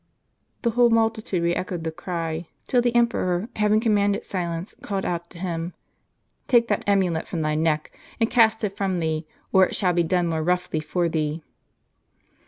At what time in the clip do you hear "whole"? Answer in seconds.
0.71-0.89